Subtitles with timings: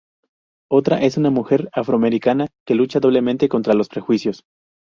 [0.71, 4.43] Otra es una mujer afroamericana que lucha doblemente contra los prejuicios.